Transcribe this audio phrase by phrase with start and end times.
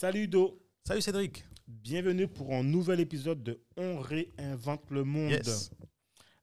[0.00, 1.44] Salut Do, Salut Cédric.
[1.66, 5.28] bienvenue pour un nouvel épisode de On réinvente le monde.
[5.30, 5.70] Yes.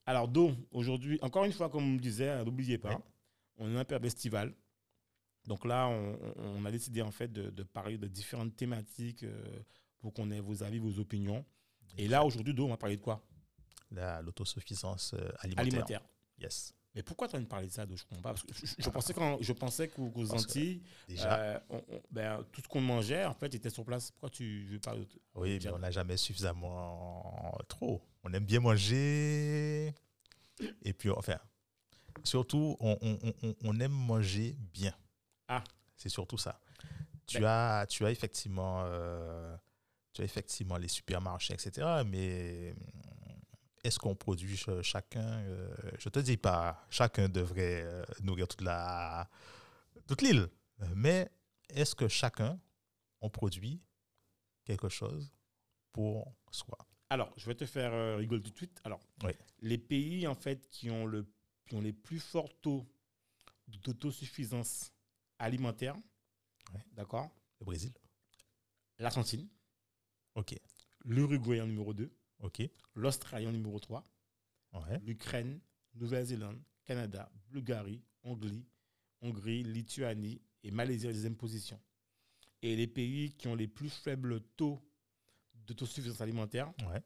[0.06, 3.02] Alors Do, aujourd'hui, encore une fois, comme on me disait, euh, n'oubliez pas, Oui.
[3.58, 4.54] on est un période estivale.
[5.48, 9.60] Donc là, on, on a décidé en fait de, de parler de différentes thématiques euh,
[10.02, 11.44] pour qu'on ait vos avis, vos opinions.
[11.98, 13.26] Et là, aujourd'hui, Do, on va parler de quoi?
[13.90, 15.62] La- L'autosuffisance euh, alimentaire.
[15.66, 16.02] Alimentaire.
[16.38, 16.76] Yes.
[16.98, 18.30] Mais pourquoi tu as envie de parler de ça, Do Je comprends pas.
[18.34, 22.02] Parce que je, je pensais, qu'en- je pensais qu'aux qu'aux Antilles, Déjà, euh, on- on-
[22.10, 24.10] ben, tout ce qu'on mangeait, en fait, était sur place.
[24.10, 28.02] Pourquoi tu veux parler de oui, mais on n'a jamais suffisamment trop.
[28.24, 29.94] On aime bien manger.
[30.82, 31.38] Et puis, enfin,
[32.24, 34.94] surtout, on, aime manger bien.
[35.48, 35.64] Ah.
[35.96, 36.60] C'est surtout ça.
[37.28, 37.46] Tu, Ben.
[37.48, 38.82] as, tu as effectivement...
[38.86, 39.56] euh,
[40.14, 41.86] tu as effectivement les supermarchés, etc.
[42.08, 42.74] Mais
[43.88, 48.62] est-ce qu'on produit ch- chacun euh, Je te dis pas, chacun devrait euh, nourrir toute
[48.62, 49.30] la
[50.08, 50.48] toute l'île.
[50.96, 51.30] Mais
[51.70, 52.60] est-ce que chacun
[53.22, 53.82] on produit
[54.64, 55.34] quelque chose
[55.92, 56.78] pour soi?
[57.10, 58.80] Alors, je vais te faire euh, rigoler tout de suite.
[58.84, 59.32] Alors, Oui.
[59.60, 61.26] les pays en fait qui ont, le,
[61.66, 62.86] qui ont les plus forts taux
[63.68, 64.92] d'autosuffisance
[65.40, 65.96] alimentaire,
[66.94, 67.30] d'accord?
[67.60, 67.94] Le Brésil
[69.00, 69.48] L'Argentine,
[70.36, 70.56] Ok,
[71.06, 72.64] l'Uruguay en numéro 2, ok.
[72.96, 74.04] l'Australie en numéro 3,
[74.74, 75.00] Ouais.
[75.00, 75.60] l'Ukraine,
[75.96, 78.66] Nouvelle-Zélande, Canada, Bulgarie, Hongrie,
[79.22, 81.80] Hongrie, Lituanie et Malaisie en deuxième position.
[82.62, 84.80] Et les pays qui ont les plus faibles taux
[85.54, 87.02] d'autosuffisance alimentaire, Ouais.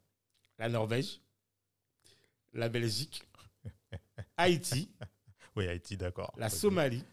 [0.58, 1.22] la Norvège,
[2.54, 3.24] la Belgique,
[4.38, 4.92] Haïti,
[5.56, 6.34] Oui, Haïti, d'accord.
[6.38, 6.50] la.
[6.50, 7.04] Somalie,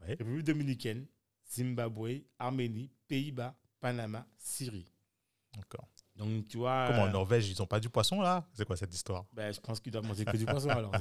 [0.00, 0.08] Ouais.
[0.08, 1.06] République dominicaine,
[1.48, 4.90] Zimbabwe, Arménie, Pays-Bas, Panama, Syrie.
[5.54, 5.88] D'accord.
[6.16, 6.86] Donc, tu vois.
[6.88, 8.46] Comment en euh, Norvège, ils n'ont pas du poisson là?
[8.54, 9.26] C'est quoi cette histoire?
[9.32, 10.92] Ben, je pense qu'ils doivent manger que du poisson alors.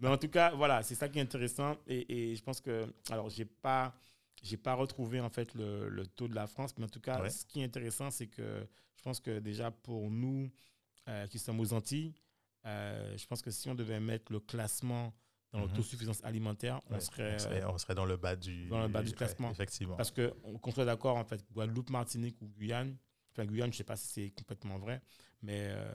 [0.00, 1.76] Mais en tout cas, voilà, c'est ça qui est intéressant.
[1.86, 2.92] Et, et je pense que.
[3.10, 3.94] Alors, j'ai pas.
[4.40, 7.20] J'ai pas retrouvé en fait le, le taux de la France, mais en tout cas,
[7.20, 7.28] Ouais.
[7.30, 8.64] ce qui est intéressant, c'est que
[8.96, 10.48] je pense que déjà pour nous
[11.08, 12.14] euh, qui sommes aux Antilles,
[12.64, 15.12] euh, je pense que si on devait mettre le classement
[15.52, 15.68] dans Mhm.
[15.70, 19.02] l'autosuffisance alimentaire, on serait, on, serait, on serait dans le bas du, dans le bas
[19.02, 19.50] du ouais, classement.
[19.50, 19.96] effectivement.
[19.96, 22.96] Parce qu'on soit d'accord, en fait, Guadeloupe, Martinique ou Guyane,
[23.38, 25.00] enfin Guyane, je ne sais pas si c'est complètement vrai,
[25.42, 25.92] mais euh,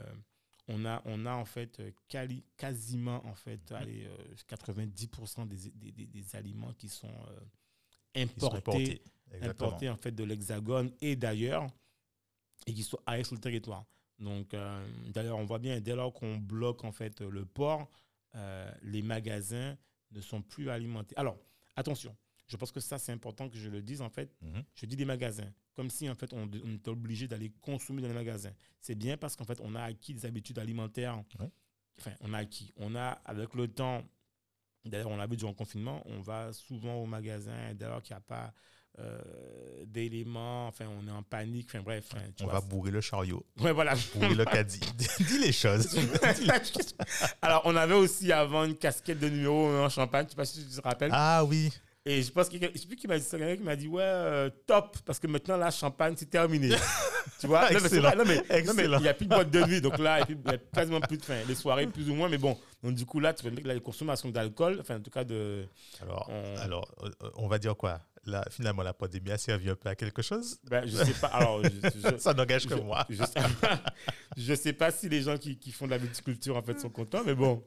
[0.68, 3.74] on, a, on a en fait euh, quali- quasiment en fait Mm.
[3.74, 7.08] allez, euh, 90% des, des, des- des aliments qui sont
[8.14, 9.02] importés, importés.
[9.32, 9.68] Exactement.
[9.68, 11.66] importés en fait de l'Hexagone et d'ailleurs
[12.66, 13.84] et qui sont arrivés sur le territoire.
[14.18, 17.90] Donc euh, d'ailleurs, on voit bien dès lors qu'on bloque en fait le port,
[18.36, 19.76] euh, les magasins
[20.12, 21.16] ne sont plus alimentés.
[21.16, 21.36] Alors
[21.74, 22.16] attention,
[22.46, 24.34] je pense que ça c'est important que je le dise en fait.
[24.40, 24.62] Mhm.
[24.74, 28.08] Je dis des magasins, comme si en fait on, on était obligé d'aller consommer dans
[28.08, 28.52] les magasins.
[28.80, 31.22] C'est bien parce qu'en fait on a acquis des habitudes alimentaires.
[31.40, 31.50] Ouais.
[31.98, 32.72] Enfin, on a acquis.
[32.76, 34.02] On a avec le temps.
[34.84, 38.14] D'ailleurs, on l'a vu durant le confinement, on va souvent au magasin dès lors qu'il
[38.14, 38.52] n'y a pas
[38.98, 39.18] euh,
[39.86, 40.66] d'éléments.
[40.68, 41.68] Enfin, on est en panique.
[41.70, 42.06] Enfin bref.
[42.12, 43.94] enfin, tu On vois, va bourrer le chariot, Ouais, voilà.
[44.14, 44.80] bourrer le caddie.
[45.20, 45.96] Dis les choses.
[47.40, 50.26] Alors, on avait aussi avant une casquette de numéro en champagne.
[50.26, 51.10] Je sais pas si tu te rappelles.
[51.14, 51.72] Ah oui,
[52.06, 53.88] Et je pense que je sais plus qui m'a dit ça, quelqu'un qui m'a dit
[53.88, 56.68] ouais euh, top parce que maintenant la champagne c'est terminé.
[57.40, 57.70] tu vois?
[57.70, 58.98] Non, mais vrai, non, mais- non, mais Excellent.
[58.98, 61.16] il n'y a plus de boîte de nuit donc là il y a quasiment plus
[61.16, 62.58] de fin les soirées plus ou moins mais bon.
[62.82, 65.66] Donc du coup là tu vois que la consommation d'alcool enfin en tout cas de
[66.02, 68.00] Alors, On- alors euh, on va dire quoi?
[68.26, 70.58] Là, Finalement, la pandémie a servi un peu à quelque chose?
[70.70, 71.26] Ben, je sais pas.
[71.26, 73.04] Alors je, je- Ça n'engage que moi.
[73.10, 73.40] je, sais,
[74.36, 76.88] je sais pas si les gens qui, qui font de la viticulture en fait sont
[76.90, 77.62] contents mais bon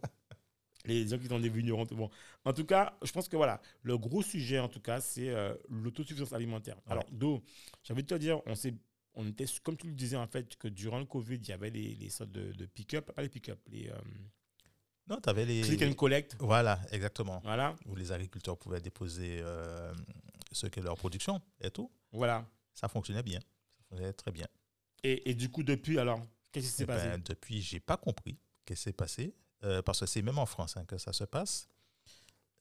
[0.87, 2.09] les gens qui sont des vignerons bon
[2.45, 5.53] en tout cas je pense que voilà le gros sujet en tout cas c'est euh,
[5.69, 6.91] l'autosuffisance alimentaire Ouais.
[6.93, 7.43] alors Do
[7.83, 8.73] j'avais te dire on s'est
[9.13, 11.69] on était comme tu le disais en fait que durant le covid il y avait
[11.69, 13.97] les, les sortes de, de pick-up pas les pick-up les euh,
[15.07, 15.61] Non, tu avais les.
[15.61, 17.39] click and collect Voilà, exactement.
[17.43, 19.93] voilà Où les agriculteurs pouvaient déposer euh,
[20.51, 21.89] ce qu'est leur production et tout.
[22.11, 23.39] voilà Ça fonctionnait bien.
[23.39, 24.47] Ça fonctionnait très bien.
[25.03, 26.19] et, et du coup depuis alors
[26.51, 27.07] qu'est-ce qui s'est Eh passé?
[27.07, 29.33] ben, depuis, j'ai pas compris ce qui s'est passé.
[29.63, 31.69] Euh, parce que c'est même en France que ça se passe.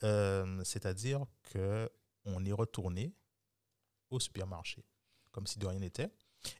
[0.03, 1.91] Euh, C'est-à-dire que
[2.25, 3.15] on est retourné
[4.11, 4.85] au supermarché,
[5.31, 6.11] comme si de rien n'était.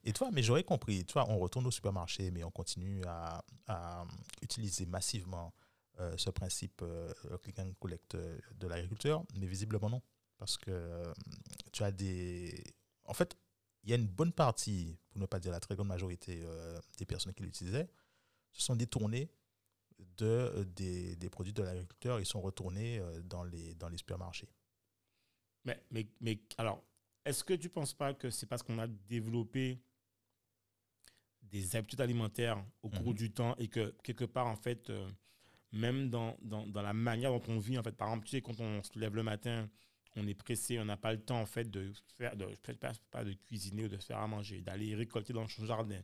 [0.05, 3.43] Et toi, mais j'aurais compris, tu vois, on retourne au supermarché, mais on continue à,
[4.43, 5.55] utiliser massivement
[6.01, 6.85] euh, ce principe
[7.43, 10.03] click and collect de l'agriculteur, mais visiblement non.
[10.39, 11.03] Parce que,
[11.73, 12.63] tu as des.
[13.05, 13.37] En fait,
[13.85, 16.45] il y a une bonne partie, pour ne pas dire la très grande majorité
[16.99, 17.89] des personnes qui l'utilisaient,
[18.53, 19.31] se sont détournées
[20.17, 22.21] de, euh, des, des produits de l'agriculteur.
[22.21, 24.49] Ils sont retournés euh, dans, les, dans les supermarchés.
[25.65, 26.83] Mais, mais, mais alors,
[27.25, 29.81] est-ce que tu ne penses pas que c'est parce qu'on a développé
[31.43, 33.15] des habitudes alimentaires au cours Mhm.
[33.15, 35.09] du temps et que quelque part, en fait, euh,
[35.73, 38.43] même dans, dans, dans la manière dont on vit, en fait, par exemple, tu sais,
[38.43, 39.69] quand on se lève le matin,
[40.17, 42.47] on est pressé, on n'a pas le temps, en fait, de faire, de,
[42.81, 46.01] pas, pas de cuisiner ou de se faire à manger, d'aller récolter dans son jardin.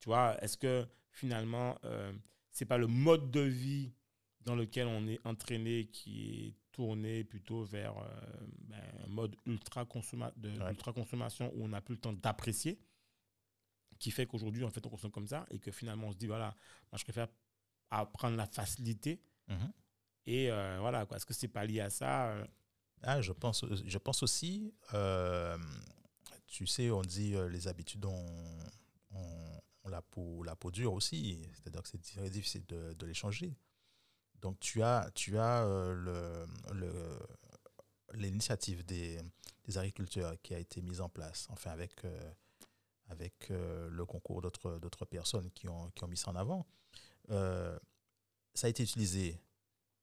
[0.00, 2.12] Tu vois, est-ce que finalement, euh,
[2.54, 3.92] c'est pas le mode de vie
[4.40, 8.06] dans lequel on est entraîné qui est tourné plutôt vers euh,
[8.68, 10.70] ben, un mode ultra, consomma de, Ouais.
[10.70, 12.78] ultra consommation où on n'a plus le temps d'apprécier,
[13.98, 16.26] qui fait qu'aujourd'hui, en fait, on consomme comme ça et que finalement, on se dit,
[16.26, 16.54] voilà,
[16.90, 17.28] moi, je préfère
[17.90, 19.20] apprendre la facilité.
[20.26, 21.16] Et euh, voilà, quoi.
[21.16, 22.46] Est-ce que c'est pas lié à ça euh,
[23.02, 25.56] Ah, je, pense, je pense aussi, euh,
[26.46, 28.26] tu sais, on dit les habitudes ont,
[29.88, 33.54] la, peau, la peau dure aussi, c'est-à-dire que c'est très difficile de, de les changer.
[34.40, 37.18] Donc tu as, tu as euh, le- le-
[38.14, 39.20] l'initiative des,
[39.64, 42.32] des agriculteurs qui a été mise en place, enfin avec, euh,
[43.08, 46.66] avec euh, le concours d'autres d'autres personnes qui ont, qui ont mis ça en avant.
[47.30, 47.78] Euh,
[48.54, 49.40] ça a été utilisé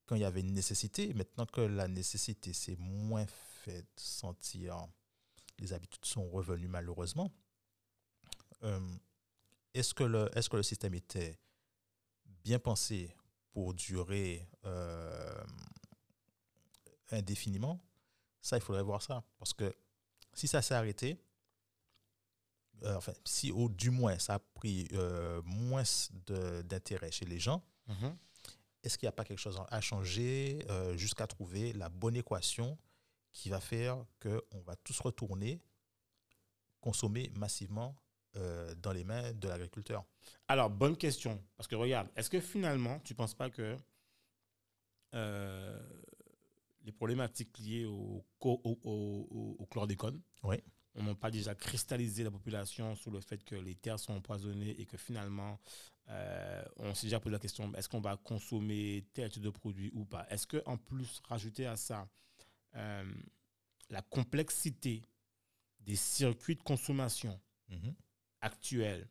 [0.05, 1.13] quand il y avait une nécessité.
[1.13, 3.25] Maintenant que la nécessité s'est moins
[3.63, 4.87] fait sentir,
[5.59, 7.31] les habitudes sont revenues malheureusement.
[9.73, 11.39] Est-ce que, le, est que le système était
[12.43, 13.15] bien pensé
[13.51, 15.43] pour durer euh,
[17.11, 17.79] indéfiniment?
[18.41, 19.23] Ça, il faudrait voir ça.
[19.37, 19.73] Parce que
[20.33, 21.17] si ça s'est arrêté,
[22.83, 25.83] euh, enfin, si au, du moins ça a pris euh, moins
[26.65, 27.63] d'intérêt chez les gens,
[28.83, 30.65] est-ce qu'il n'y a pas quelque chose à changer
[30.95, 32.77] jusqu'à trouver la bonne équation
[33.33, 35.61] qui va faire qu'on va tous retourner
[36.81, 37.95] consommer massivement
[38.35, 40.05] euh, dans les mains de l'agriculteur
[40.47, 41.43] Alors, bonne question.
[41.57, 43.75] Parce que regarde, est-ce que finalement, tu ne penses pas que
[45.13, 45.79] euh,
[46.83, 50.57] les problématiques liées au, au, au- chlordécone, Oui.
[50.95, 54.79] on n'a pas déjà cristallisé la population sur le fait que les terres sont empoisonnées
[54.79, 55.59] et que finalement,
[56.09, 59.91] euh, on s'est déjà posé la question, est-ce qu'on va consommer tel type de produit
[59.93, 60.25] ou pas?
[60.29, 62.07] Est-ce qu'en plus, rajouter à ça
[62.75, 63.03] euh,
[63.89, 65.01] la complexité
[65.81, 67.39] des circuits de consommation
[67.69, 67.93] Mhm.
[68.41, 69.07] Actuel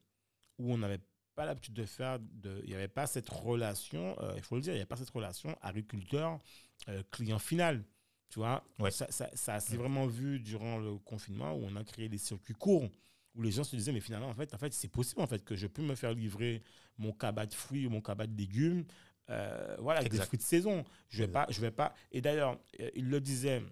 [0.58, 1.00] où on n'avait
[1.34, 4.60] pas l'habitude de faire, de, il n'y avait pas cette relation, euh, il faut le
[4.60, 7.84] dire, il n'y avait pas cette relation agriculteur-client final.
[8.28, 8.90] Tu vois, Ouais.
[8.92, 12.54] ça, ça, ça s'est vraiment vu durant le confinement où on a créé des circuits
[12.54, 12.88] courts
[13.34, 15.44] où les gens se disaient, mais finalement, en fait, en fait c'est possible en fait,
[15.44, 16.62] que je peux me faire livrer
[16.98, 18.84] mon cabas de fruits ou mon cabas de légumes,
[19.30, 20.26] euh, voilà, avec des Exact.
[20.26, 20.84] fruits de saison.
[21.08, 21.46] Je vais Exact.
[21.46, 21.94] pas, je vais pas.
[22.12, 23.62] Et d'ailleurs, euh, il le disait,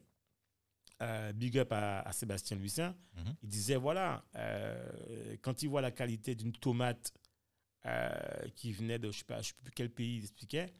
[1.02, 3.34] euh, big up à, à Sébastien Lucien, Mhm.
[3.42, 7.12] il disait voilà, euh, quand il voit la qualité d'une tomate
[7.86, 8.10] euh,
[8.56, 10.74] qui venait de je sais pas, je sais plus quel pays il expliquait,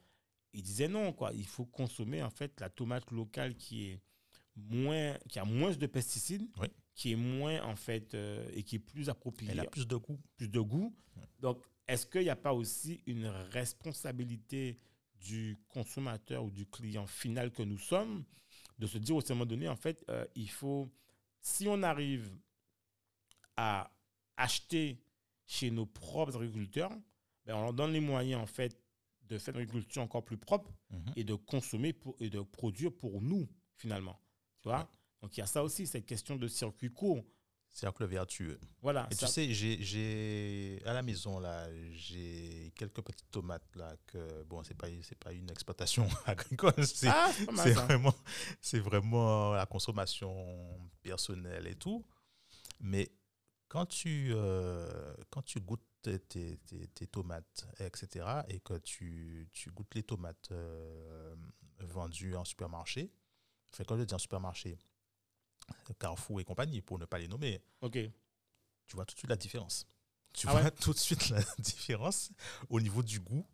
[0.53, 4.01] il disait non quoi, il faut consommer en fait la tomate locale qui est
[4.57, 6.67] moins, qui a moins de pesticides, Oui.
[6.95, 8.15] qui est moins en fait
[8.55, 10.19] et qui est plus appropriée, Elle a plus de goût.
[10.37, 10.93] plus de goût.
[11.17, 11.23] Ouais.
[11.39, 14.79] Donc est-ce qu'il n'y a pas aussi une responsabilité
[15.21, 18.25] du consommateur ou du client final que nous sommes
[18.79, 20.89] de se dire au moment donné, en fait, euh, il faut,
[21.41, 22.31] si on arrive
[23.57, 23.91] à
[24.37, 25.03] acheter
[25.47, 26.93] chez nos propres agriculteurs,
[27.45, 28.81] ben, on leur donne les moyens, en fait,
[29.23, 31.13] de faire une agriculture encore plus propre Mhm.
[31.17, 34.19] et de consommer pour, et de produire pour nous, finalement.
[34.61, 34.91] Tu vois?
[35.21, 37.25] Donc, il y a ça aussi, cette question de circuit court.
[37.79, 38.59] Cercle vertueux.
[38.83, 39.07] Voilà.
[39.11, 43.95] Et ça- tu sais, j'ai- j'ai à la maison là, j'ai quelques petites tomates là
[44.07, 48.15] que bon, c'est pas c'est pas une exploitation agricole, c'est ah, c'est c'est vraiment
[48.61, 50.35] c'est vraiment la consommation
[51.03, 52.05] personnelle et tout.
[52.81, 53.13] Mais
[53.69, 59.49] quand tu euh, quand tu goûtes tes, tes- tes- tes tomates, etc., et que tu,
[59.53, 61.35] tu goûtes les tomates euh,
[61.81, 63.13] vendues en supermarché,
[63.73, 64.79] enfin quand je dis en supermarché,
[65.99, 67.99] Carrefour et compagnie, pour ne pas les nommer, OK.
[68.87, 69.87] tu vois tout de suite la différence.
[70.35, 72.31] Tu Ah vois ouais tout de suite la différence
[72.69, 73.47] au niveau du goût.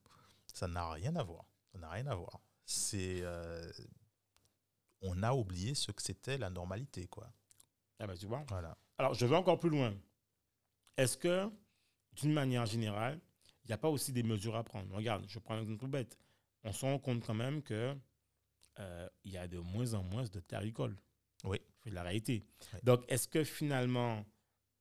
[0.52, 1.44] Ça n'a rien à voir.
[1.73, 2.40] Ça n'a rien à voir.
[2.66, 3.71] C'est euh,
[5.00, 7.30] on a oublié ce que c'était la normalité, quoi.
[7.99, 8.44] Ah ben, tu vois.
[8.49, 8.76] Voilà.
[8.99, 9.94] Alors, je vais encore plus loin.
[10.97, 11.50] Est-ce que,
[12.12, 13.21] d'une manière générale,
[13.64, 14.94] il n'y a pas aussi des mesures à prendre?
[14.94, 16.18] Regarde, je prends un exemple tout bête.
[16.64, 17.97] On se rend compte quand même que
[18.78, 20.97] euh, il y a de moins en moins de terres agricoles.
[21.90, 22.44] La réalité.
[22.82, 24.24] Donc, est-ce que finalement,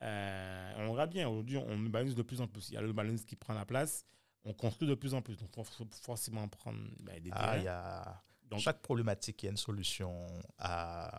[0.01, 2.69] euh, on verra bien, aujourd'hui, on urbanise de plus en plus.
[2.69, 4.05] Il y a l'urbanisme qui prend la place.
[4.45, 5.37] On construit de plus en plus.
[5.37, 7.63] Donc, il faut forcément prendre ben, des Ah, terrains.
[7.63, 10.25] y a Donc, chaque problématique, il y a une solution
[10.57, 11.15] à,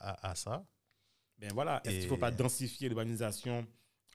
[0.00, 0.64] à, à ça.
[1.38, 3.66] Ben voilà, est-ce qu'il ne faut pas densifier l'urbanisation?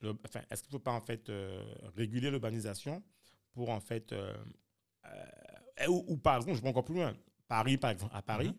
[0.02, 1.64] Le- Enfin, est-ce qu'il ne faut pas en fait euh,
[1.96, 3.02] réguler l'urbanisation
[3.54, 4.12] pour en fait.
[4.12, 4.36] euh,
[5.06, 7.14] euh, ou, ou par exemple, je vais encore plus loin.
[7.48, 8.56] Paris, par exemple, à Paris, Mhm.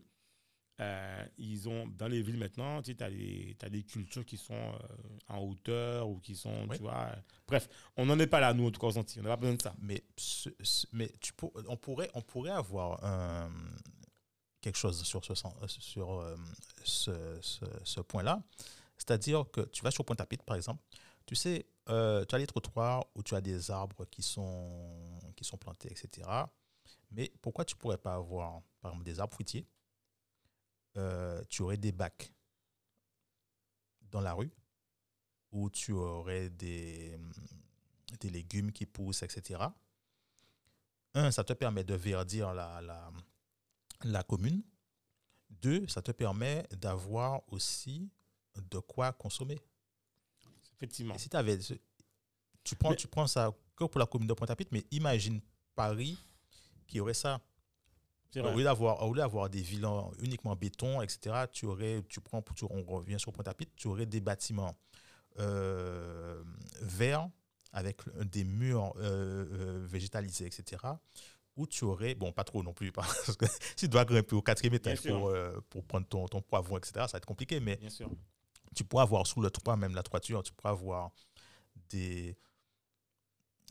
[0.81, 4.79] Euh, ils ont dans les villes maintenant, tu as des, cultures qui sont euh,
[5.29, 6.77] en hauteur ou qui sont, Oui.
[6.77, 7.11] tu vois.
[7.13, 7.17] euh,
[7.47, 8.89] bref, on n'en est pas là, nous, en tout cas.
[8.89, 9.75] On n'a pas besoin de ça.
[9.81, 13.01] Mais, ce- ce- mais tu pour- on, pourrait, on pourrait avoir
[14.61, 16.37] quelque chose sur ce, sens- sur,
[16.85, 18.43] ce, ce- ce point-là.
[18.97, 20.83] C'est-à-dire que tu vas sur Pointe-à-Pitre, par exemple,
[21.27, 25.57] tu sais, tu as les trottoirs où tu as des arbres qui sont, qui sont
[25.57, 26.29] plantés, etc.
[27.11, 29.67] Mais pourquoi tu ne pourrais pas avoir, par exemple, des arbres fruitiers?
[30.97, 32.33] Euh, Tu aurais des bacs
[34.03, 34.51] dans la rue
[35.51, 37.19] où tu aurais des,
[38.21, 39.61] des légumes qui poussent, etc.
[41.15, 43.13] Un, ça te permet de verdir la, la,
[44.05, 44.63] la commune.
[45.51, 48.11] Deux, ça te permet d'avoir aussi
[48.57, 49.59] de quoi consommer.
[50.77, 51.15] Effectivement.
[51.15, 51.29] Et si
[51.61, 51.75] ce-
[52.65, 55.41] tu, prends, Mais- tu prends ça que pour la commune de Pointe-à-Pitre, mais imagine
[55.75, 56.19] Paris
[56.87, 57.41] qui aurait ça.
[58.41, 62.03] Au lieu d'avoir au lieu d'avoir des villes en- uniquement en béton, etc., tu aurais,
[62.09, 64.77] tu prends, tu- on revient sur Pointe-à-Pitre, tu aurais des bâtiments
[65.39, 66.43] euh,
[66.83, 67.29] verts
[67.73, 70.83] avec des murs euh, euh, végétalisés, etc.,
[71.57, 74.43] où tu aurais, bon, pas trop non plus, parce que si tu dois grimper au
[74.43, 77.77] quatrième étage pour, euh, pour prendre ton, ton poivron, etc., ça va être compliqué, mais
[77.77, 78.09] Bien sûr.
[78.75, 81.11] tu pourras avoir sous le toit, même la toiture, tu pourras avoir
[81.91, 82.37] des,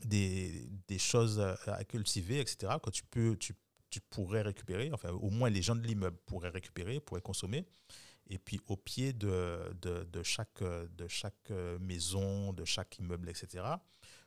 [0.04, 3.54] des, des choses à à cultiver, etc., que tu, peux, tu,
[3.94, 7.64] tu pourrais récupérer, enfin, au moins les gens de l'immeuble pourraient récupérer, pourraient consommer.
[8.26, 13.28] Et puis, au pied de, de, de chaque, de chaque euh, maison, de chaque immeuble,
[13.28, 13.64] etc.,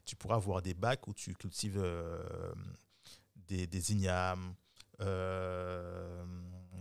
[0.06, 2.54] tu pourras avoir des bacs où tu cultives euh,
[3.36, 4.56] des, des ignames,
[5.02, 6.24] euh,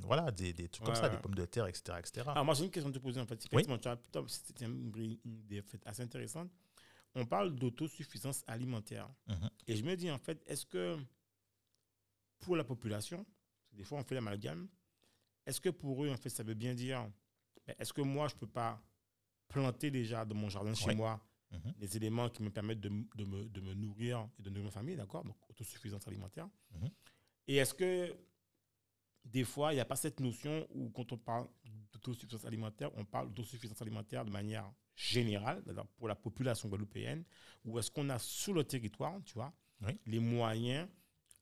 [0.03, 1.17] voilà, des, des trucs Ouais, comme ça, ouais.
[1.17, 1.99] des pommes de terre, etc.
[1.99, 2.29] etc.
[2.29, 3.49] Alors, moi, j'ai une question à te poser, en fait.
[3.49, 6.51] Putain, c'était une idée assez intéressante.
[7.17, 9.09] On parle d'autosuffisance alimentaire.
[9.27, 9.51] Mhm.
[9.67, 10.97] Et je me dis, en fait, est-ce que
[12.39, 13.25] pour la population,
[13.73, 14.69] des fois on fait l'amalgame,
[15.47, 17.09] est-ce que pour eux, en fait, ça veut bien dire,
[17.67, 18.83] ben, est-ce que moi, je ne peux pas
[19.49, 21.21] planter déjà dans mon jardin chez moi
[21.53, 21.73] Mhm.
[21.79, 24.97] des éléments qui me permettent de, me, de me nourrir et de nourrir ma famille,
[24.97, 26.49] d'accord Donc, autosuffisance alimentaire.
[26.73, 26.91] Mhm.
[27.47, 28.17] Et est-ce que
[29.25, 31.47] des fois, il n'y a pas cette notion où, quand on parle
[31.93, 37.25] d'autosuffisance alimentaire, on parle d'autosuffisance alimentaire de manière générale, c'est-à-dire pour la population guadeloupéenne,
[37.65, 39.53] ou est-ce qu'on a sur le territoire, tu vois,
[39.83, 39.93] Oui.
[40.07, 40.89] les moyens,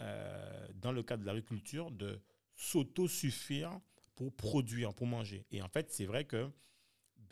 [0.01, 2.21] euh, dans le cadre de l'agriculture, de
[2.57, 3.71] s'autosuffire
[4.17, 5.45] pour produire, pour manger.
[5.51, 6.49] Et en fait, c'est vrai que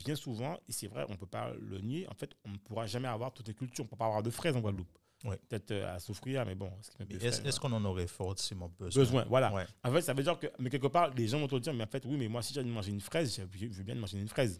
[0.03, 2.57] bien souvent, et c'est vrai, on ne peut pas le nier, en fait, on ne
[2.57, 3.83] pourra jamais avoir toutes les cultures.
[3.83, 4.97] On ne peut pas avoir de fraises en Guadeloupe.
[5.25, 5.37] Oui.
[5.47, 6.69] Peut-être euh, à souffrir, mais bon.
[7.09, 9.53] est-ce qu'on en aurait forcément besoin Besoin, voilà.
[9.53, 9.65] Ouais.
[9.85, 11.85] En fait, ça veut dire que, mais quelque part, les gens vont te dire, mais
[11.85, 13.95] en fait, oui, mais moi, si j'ai envie de manger une fraise, je veux bien
[13.95, 14.59] manger une fraise.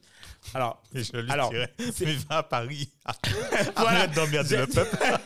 [0.53, 2.89] Alors, je lui Alors, dirais, c'est- mais va à Paris.
[3.75, 4.95] Arrête d'emmerder le peuple.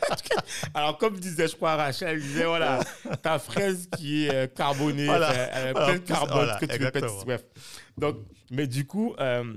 [0.74, 2.80] alors, comme disait, je crois, Rachel, elle disait, voilà,
[3.22, 5.30] ta fraise qui est euh, carbonée, Voilà.
[5.30, 7.04] enfin, elle a Voilà, plein de carbone voilà, que tu répètes.
[7.26, 7.44] Bref.
[7.98, 8.18] Donc,
[8.52, 9.54] mais du coup, euh,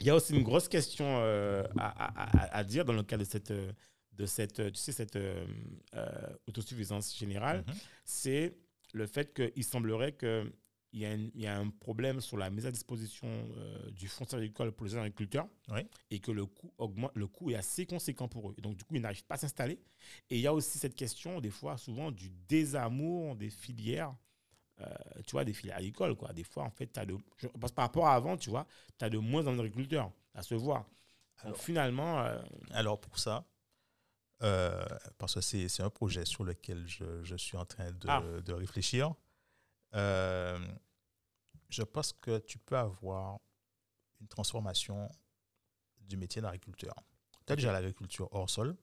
[0.00, 3.02] il y a aussi une grosse question euh, à, à- à- à dire dans le
[3.02, 3.70] cadre de cette, euh,
[4.12, 5.44] de cette, euh, tu sais, cette euh,
[5.94, 6.06] euh,
[6.48, 7.64] autosuffisance générale.
[7.66, 7.74] Mhm.
[8.04, 8.56] c'est
[8.92, 10.12] le fait qu'il semblerait
[11.00, 14.36] y, a il y a un problème sur la mise à disposition euh, du foncier
[14.38, 15.80] agricole pour les agriculteurs Oui.
[16.10, 18.54] et que le coût, augmente, le coût est assez conséquent pour eux.
[18.58, 19.78] Et donc, du coup, ils n'arrivent pas à s'installer.
[20.30, 24.14] Et il y a aussi cette question, des fois, souvent, du désamour des filières.
[24.80, 24.86] euh,
[25.26, 26.32] tu vois, des filières agricoles, quoi.
[26.34, 27.16] Des fois, en fait, tu as de.
[27.38, 28.66] Je pense par rapport à avant, tu vois,
[28.98, 30.84] tu as de moins en agriculteurs, à se voir.
[31.44, 32.38] Donc, finalement, euh,
[32.72, 33.46] Alors pour ça,
[35.18, 38.22] parce que c'est c'est un projet sur lequel je, je suis en train de, Ah.
[38.44, 39.14] de réfléchir,
[39.94, 40.58] euh,
[41.68, 43.40] je pense que tu peux avoir
[44.20, 45.10] une transformation
[46.00, 46.94] du métier d'agriculteur.
[47.46, 48.76] Tu as déjà l'agriculture hors sol.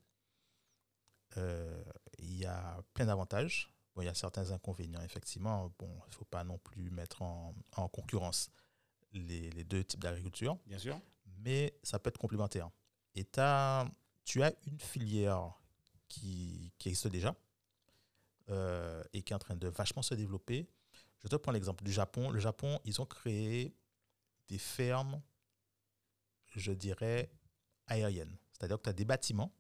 [1.38, 1.84] Euh,
[2.20, 3.74] Il y a plein d'avantages.
[3.96, 5.74] Bon, il y a certains inconvénients, effectivement.
[5.80, 8.52] Bon, il ne faut pas non plus mettre en, en concurrence
[9.12, 11.00] les, les deux types d'agriculture bien sûr.
[11.40, 12.70] mais ça peut être complémentaire.
[13.16, 13.86] Et tu as
[14.66, 15.54] une filière
[16.08, 17.36] qui, qui existe déjà
[18.50, 20.68] euh, et qui est en train de vachement se développer.
[21.24, 22.30] Je te prends l'exemple du Japon.
[22.30, 23.76] Le Japon, ils ont créé
[24.50, 25.22] des fermes,
[26.56, 27.32] je dirais,
[27.88, 28.38] aériennes.
[28.52, 29.54] C'est-à-dire que tu as des bâtiments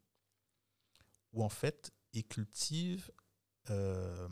[1.31, 3.11] où en fait, ils cultivent
[3.69, 4.27] euh,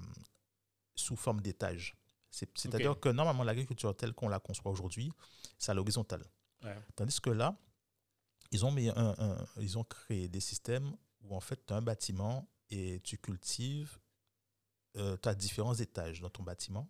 [0.96, 1.96] sous forme d'étages.
[2.30, 5.12] C'est- C'est-à-dire que normalement, l'agriculture telle qu'on la conçoit aujourd'hui,
[5.58, 6.26] c'est à l'horizontale.
[6.64, 6.78] Ouais.
[6.96, 7.58] Tandis que là,
[8.52, 11.78] ils ont, mis un- un- ils ont créé des systèmes où en fait, tu as
[11.78, 14.00] un bâtiment et tu cultives,
[14.94, 16.90] tu as différents étages dans ton bâtiment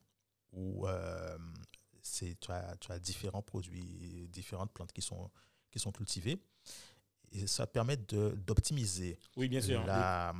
[0.51, 1.37] où euh,
[2.03, 5.29] tu, as, tu as différents produits, différentes plantes qui sont,
[5.69, 6.37] qui sont cultivées.
[7.31, 9.85] Et ça permet d'optimiser Oui, bien sûr.
[9.85, 10.33] la,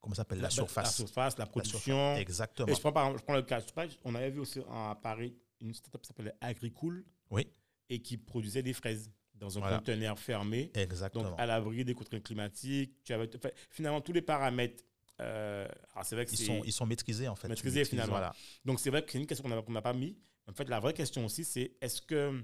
[0.00, 0.84] comment ça s'appelle, la, surface.
[0.86, 2.16] La surface, la production.
[2.16, 2.68] Exactement.
[2.68, 3.60] Et je prends, par je prends le cas,
[4.04, 7.46] on avait vu aussi à Paris une startup qui s'appelait Agricool Oui,
[7.88, 9.78] et qui produisait des fraises dans un Voilà.
[9.78, 10.70] conteneur fermé.
[10.74, 11.30] exactement.
[11.30, 13.04] Donc, à l'abri des contraintes climatiques.
[13.04, 14.82] Tu avais, enfin, finalement, tous les paramètres.
[15.20, 17.48] Euh, alors, c'est vrai que ils, sont, ils sont maîtrisés, en fait.
[17.48, 18.12] Maîtrisés, finalement.
[18.12, 18.34] Voilà.
[18.64, 20.16] Donc, c'est vrai que c'est une question qu'on n'a pas mis.
[20.46, 22.42] En fait, la vraie question aussi, c'est est-ce que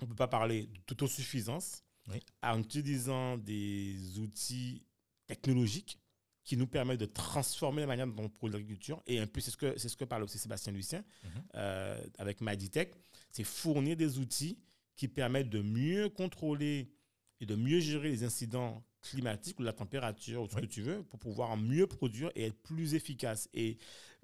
[0.00, 2.20] on ne peut pas parler d'autosuffisance Oui.
[2.42, 4.82] en utilisant des outils
[5.26, 5.98] technologiques
[6.42, 9.02] qui nous permettent de transformer la manière dont on produit l'agriculture.
[9.06, 11.30] Et un peu, c'est ce que, c'est ce que parle aussi Sébastien Lucien Mhm.
[11.54, 12.92] euh, avec Maditech,
[13.30, 14.58] c'est fournir des outils
[14.96, 16.92] qui permettent de mieux contrôler
[17.40, 20.62] et de mieux gérer les incidents climatiques ou la température ou ce Oui.
[20.62, 23.48] que tu veux pour pouvoir mieux produire et être plus efficace.
[23.54, 23.76] Et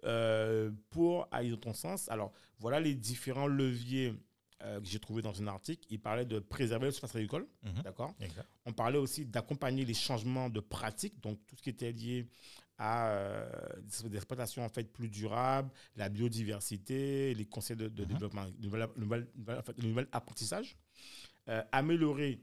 [0.04, 4.14] euh, pour aller dans ton sens, alors voilà les différents leviers
[4.62, 5.86] euh, que j'ai trouvés dans un article.
[5.90, 7.82] Il parlait de préserver le surface agricole, Mhm.
[7.82, 8.14] d'accord?
[8.66, 12.26] On parlait aussi d'accompagner les changements de pratiques, donc tout ce qui était lié
[12.78, 13.50] à euh,
[13.84, 18.08] des exploitations en fait plus durables, la biodiversité, les conseils de, de Mhm.
[18.08, 19.26] développement, le
[19.86, 20.76] nouvel, apprentissage,
[21.72, 22.40] améliorer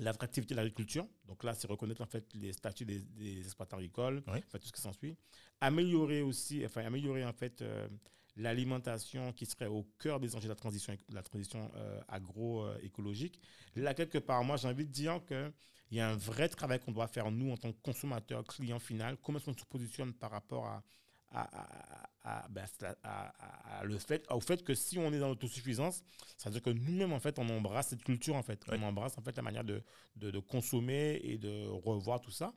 [0.00, 1.06] l'attractivité de l'agriculture.
[1.26, 4.38] Donc là, c'est reconnaître en fait les statuts des, des exploitants agricoles, Oui.
[4.46, 5.16] enfin, tout ce qui s'ensuit.
[5.60, 7.88] Améliorer aussi, enfin améliorer en fait euh,
[8.36, 13.40] l'alimentation qui serait au cœur des enjeux de la transition, de la transition euh, agroécologique.
[13.76, 15.52] Là, quelque part, moi, j'ai envie de dire que
[15.90, 18.78] il y a un vrai travail qu'on doit faire, nous, en tant que consommateurs, clients
[18.78, 19.16] final.
[19.22, 20.82] Comment est-ce qu'on se positionne par rapport à,
[21.30, 25.18] à, à- à- ben, à- à- à le fait, au fait que si on est
[25.18, 26.02] dans l'autosuffisance,
[26.36, 28.62] ça veut dire que nous-mêmes, en fait, on embrasse cette culture, en fait.
[28.68, 29.82] On embrasse, en fait, la manière de,
[30.16, 32.52] de, de consommer et de revoir tout ça.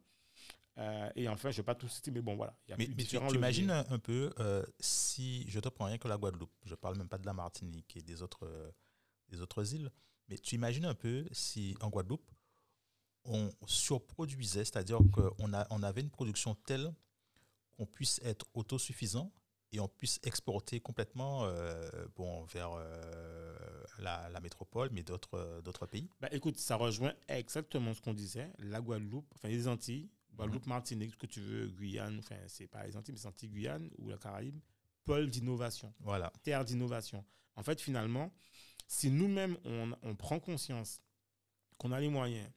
[0.78, 2.56] Euh, et enfin, je ne vais pas tout citer, mais bon, voilà.
[2.68, 5.98] Il y a Mais, tu imagines un, un peu euh, si je te prends rien
[5.98, 8.72] que la Guadeloupe, je parle même pas de la Martinique et des autres, euh,
[9.30, 9.92] des autres îles,
[10.30, 12.30] mais tu imagines un peu si en Guadeloupe
[13.26, 16.92] on surproduisait, c'est-à-dire qu'on a, on avait une production telle
[17.78, 19.32] qu'on puisse être autosuffisant
[19.74, 23.56] et on puisse exporter complètement euh, bon, vers euh,
[24.00, 26.10] la, la métropole, mais d'autres euh, d'autres pays.
[26.20, 28.52] Bah, écoute, ça rejoint exactement ce qu'on disait.
[28.60, 32.86] La Guadeloupe, enfin les Antilles, Guadeloupe, Martinique, ce que tu veux, Guyane, enfin, c'est pas
[32.86, 34.60] les Antilles, mais c'est Antilles, Guyane ou la Caraïbe,
[35.06, 36.32] pôle d'innovation, Voilà.
[36.44, 37.24] terre d'innovation.
[37.56, 38.34] En fait, finalement,
[38.88, 41.02] si nous-mêmes, on, on prend conscience
[41.78, 42.50] qu'on a les moyens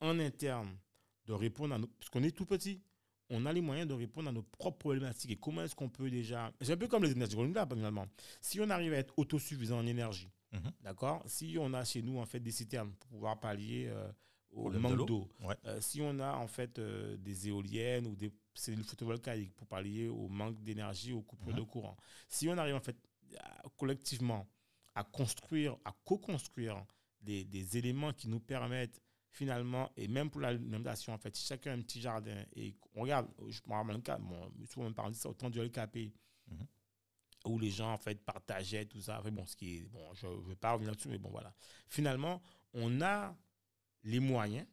[0.00, 0.78] en interne
[1.26, 1.86] de répondre à nos...
[1.88, 2.82] Parce qu'on est tout petit,
[3.30, 5.30] on a les moyens de répondre à nos propres problématiques.
[5.32, 6.52] Et comment est-ce qu'on peut déjà...
[6.60, 8.06] C'est un peu comme les énergies renouvelables, finalement.
[8.40, 10.72] Si on arrive à être autosuffisant en énergie, Mhm.
[10.82, 14.10] d'accord Si on a chez nous, en fait, des citernes pour pouvoir pallier euh,
[14.52, 15.56] au de manque d'eau, Ouais.
[15.66, 20.06] euh, si on a, en fait, euh, des éoliennes ou des cellules photovoltaïques pour pallier
[20.08, 21.58] au manque d'énergie, aux coupures Mhm.
[21.58, 21.96] de courant,
[22.28, 22.96] si on arrive, en fait,
[23.40, 24.46] à- collectivement
[24.94, 26.82] à construire, à co-construire
[27.20, 29.02] des, des éléments qui nous permettent
[29.36, 33.02] finalement, et même pour l'alimentation, en fait, si chacun a un petit jardin, et on
[33.02, 36.12] regarde, je me rappelle un cas, bon, souvent on parle de ça, autant du LKP,
[36.48, 36.66] Mhm.
[37.46, 39.18] où les gens, en fait, partageaient tout ça.
[39.20, 41.54] Enfin, bon, ce qui est, bon, je ne vais pas revenir là-dessus, mais bon, voilà.
[41.88, 42.40] Finalement,
[42.72, 43.36] on a
[44.04, 44.66] les moyens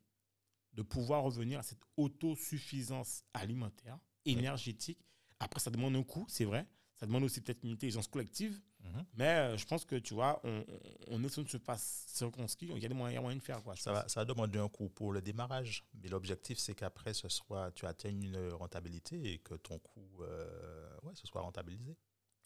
[0.74, 5.00] de pouvoir revenir à cette autosuffisance alimentaire, énergétique.
[5.40, 6.66] Après, ça demande un coût, c'est vrai.
[7.04, 8.62] Ça demande aussi peut-être une intelligence collective.
[8.82, 9.06] Mhm.
[9.16, 10.64] Mais euh, je pense que, tu vois, on,
[11.10, 13.62] on- est sur une surface circonscrite, il y a des moyens, moyen de faire.
[13.62, 14.04] Quoi, Ça pense.
[14.04, 17.72] va, ça va demander un coût pour le démarrage, mais l'objectif c'est qu'après ce soit
[17.74, 21.98] tu atteignes une rentabilité et que ton coût euh, ouais, ce soit rentabilisé.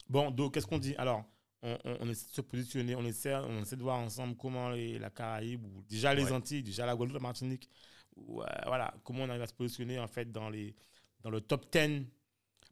[0.09, 0.95] Bon, donc, qu'est-ce qu'on dit?
[0.95, 1.23] Alors,
[1.61, 4.69] on, on- on essaie de se positionner, on essaie, on essaie de voir ensemble comment
[4.71, 6.31] les- la Caraïbe, ou déjà les Ouais.
[6.31, 7.69] Antilles, déjà la Guadeloupe, la Martinique,
[8.15, 10.75] ou, euh, voilà, comment on arrive à se positionner, en fait, dans, les,
[11.21, 12.07] dans le top 10.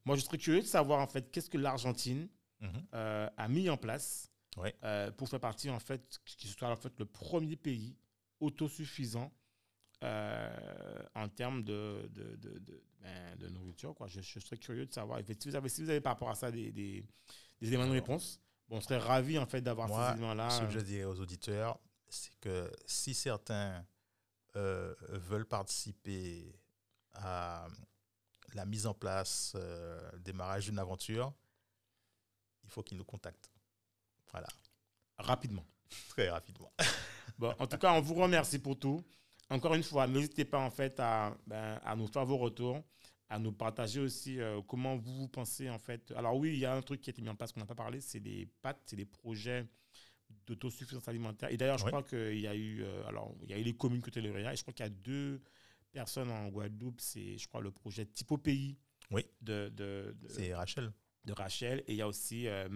[0.05, 2.29] Moi, je serais curieux de savoir, en fait, qu'est-ce que l'Argentine
[2.61, 2.87] Mhm.
[2.93, 4.73] euh, a mis en place Ouais.
[4.83, 7.97] euh, pour faire partie, en fait, qui soit en fait le premier pays
[8.39, 9.31] autosuffisant
[10.03, 13.93] euh, en termes de, de, de, de, ben, de nourriture.
[13.95, 14.07] Quoi.
[14.07, 15.19] Je, je serais curieux de savoir.
[15.39, 17.03] Si vous avez, si vous avez par rapport à ça des, des,
[17.59, 18.39] des éléments de réponse,
[18.69, 20.49] bon, on serait ravis en fait d'avoir ces éléments-là.
[20.49, 23.85] Ce que je dirais aux auditeurs, c'est que si certains
[24.53, 26.55] veulent participer
[27.13, 27.67] à
[28.55, 31.33] la mise en place, euh, le démarrage d'une aventure,
[32.63, 33.51] il faut qu'ils nous contactent.
[34.31, 34.47] Voilà,
[35.17, 35.65] rapidement.
[36.09, 36.71] très rapidement.
[37.37, 39.03] Bon, en tout cas, on vous remercie pour tout.
[39.49, 42.81] Encore une fois, n'hésitez pas en fait à, ben, à nous faire vos retours,
[43.27, 46.13] à nous partager aussi euh, comment vous, vous pensez en fait.
[46.15, 47.65] Alors oui, il y a un truc qui a été mis en place qu'on n'a
[47.65, 49.67] pas parlé, c'est des PAT, c'est des projets
[50.47, 51.51] d'autosuffisance alimentaire.
[51.51, 51.91] Et d'ailleurs, je Oui.
[51.91, 54.23] crois qu'il y a eu, euh, alors il y a eu les communes côté et
[54.55, 55.41] je crois qu'il y a deux
[55.95, 58.77] personnes en Guadeloupe, c'est je crois le projet Typo Pays
[59.11, 59.25] Oui.
[59.41, 60.91] de, de, de, C'est Rachel.
[61.23, 62.67] de Rachel, et il y a aussi euh,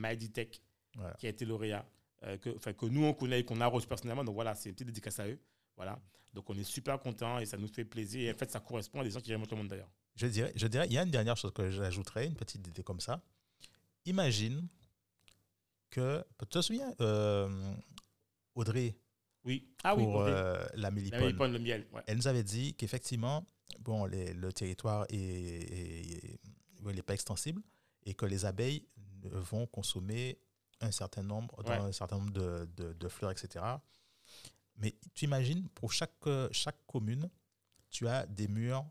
[0.95, 1.13] Voilà.
[1.19, 1.85] qui a été lauréat,
[2.23, 4.23] euh, que, que nous on connaît et qu'on a reçu personnellement.
[4.23, 5.39] Donc voilà, c'est une petite dédicace à eux.
[5.75, 5.99] Voilà.
[6.33, 8.29] Donc on est super content et ça nous fait plaisir.
[8.29, 9.91] Et en fait, ça correspond à des gens qui remontent le monde d'ailleurs.
[10.15, 12.83] Je dirais, je dirais, il y a une dernière chose que j'ajouterais, une petite idée
[12.83, 13.21] comme ça.
[14.05, 14.67] Imagine
[15.89, 17.73] que, tu te souviens, euh,
[18.55, 18.95] Audrey,
[19.49, 19.67] Oui.
[19.83, 21.87] Ah oui, pour euh, la la mélipone, le miel.
[21.91, 22.01] Ouais.
[22.07, 23.45] elle nous avait dit qu'effectivement,
[23.79, 26.39] bon, les- le territoire est, est-
[26.83, 27.61] ouais, n'est pas extensible
[28.05, 28.85] et que les abeilles
[29.23, 30.39] vont consommer
[30.81, 31.77] un certain nombre, dans Ouais.
[31.77, 33.65] un certain nombre de, de- de fleurs, etc.
[34.77, 36.13] Mais tu imagines, pour chaque,
[36.51, 37.29] chaque commune,
[37.89, 38.85] tu as des murs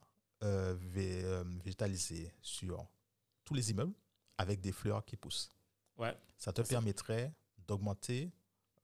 [0.44, 2.86] euh, vé- euh, végétalisés sur
[3.44, 3.94] tous les immeubles
[4.36, 5.50] avec des fleurs qui poussent.
[5.96, 6.16] Ouais.
[6.36, 7.32] Ça te permettrait
[7.66, 8.30] d'augmenter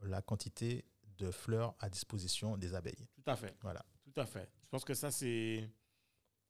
[0.00, 0.84] la quantité
[1.18, 3.08] de fleurs à disposition des abeilles.
[3.14, 3.54] Tout à fait.
[3.62, 3.84] Voilà.
[4.04, 4.48] Tout à fait.
[4.62, 5.68] Je pense que ça, c'est.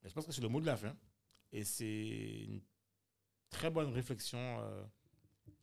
[0.04, 0.94] Je pense que c'est le mot de la fin.
[1.52, 2.60] Et c'est une
[3.48, 4.82] très bonne réflexion euh,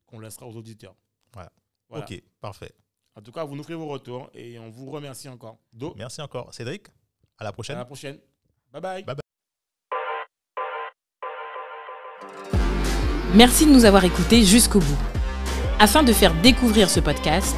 [0.06, 0.96] qu'on laissera aux auditeurs.
[1.34, 1.52] Voilà.
[1.90, 2.06] Voilà.
[2.06, 2.72] Ok, parfait.
[3.16, 5.58] En tout cas, vous nous ferez vos retours et on vous remercie encore.
[5.74, 6.54] Do, Merci encore.
[6.54, 6.88] Cédric,
[7.38, 7.78] à la à prochaine.
[7.78, 8.20] la prochaine.
[8.72, 9.04] Bye bye.
[9.04, 9.16] Bye
[13.36, 14.98] Merci de nous avoir écoutés jusqu'au bout.
[15.80, 17.58] Afin de faire découvrir ce podcast,